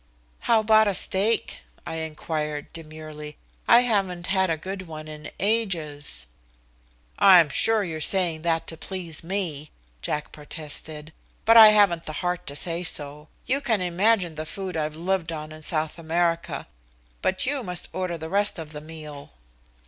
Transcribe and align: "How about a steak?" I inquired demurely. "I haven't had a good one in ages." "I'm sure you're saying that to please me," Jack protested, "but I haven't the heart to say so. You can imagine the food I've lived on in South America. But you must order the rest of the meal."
"How 0.39 0.61
about 0.61 0.87
a 0.87 0.95
steak?" 0.95 1.59
I 1.85 1.97
inquired 1.97 2.73
demurely. 2.73 3.37
"I 3.67 3.81
haven't 3.81 4.25
had 4.25 4.49
a 4.49 4.57
good 4.57 4.87
one 4.87 5.07
in 5.07 5.29
ages." 5.39 6.25
"I'm 7.19 7.49
sure 7.49 7.83
you're 7.83 8.01
saying 8.01 8.41
that 8.41 8.65
to 8.65 8.77
please 8.77 9.23
me," 9.23 9.69
Jack 10.01 10.31
protested, 10.31 11.13
"but 11.45 11.55
I 11.55 11.67
haven't 11.69 12.05
the 12.07 12.13
heart 12.25 12.47
to 12.47 12.55
say 12.55 12.81
so. 12.81 13.27
You 13.45 13.61
can 13.61 13.79
imagine 13.79 14.33
the 14.33 14.47
food 14.47 14.75
I've 14.75 14.95
lived 14.95 15.31
on 15.31 15.51
in 15.51 15.61
South 15.61 15.99
America. 15.99 16.65
But 17.21 17.45
you 17.45 17.61
must 17.61 17.87
order 17.93 18.17
the 18.17 18.27
rest 18.27 18.57
of 18.57 18.71
the 18.71 18.81
meal." 18.81 19.33